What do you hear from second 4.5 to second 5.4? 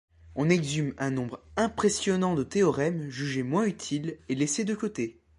de côté.